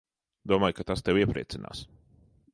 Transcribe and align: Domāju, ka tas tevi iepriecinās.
Domāju, 0.51 0.75
ka 0.79 0.85
tas 0.87 1.05
tevi 1.09 1.23
iepriecinās. 1.27 1.85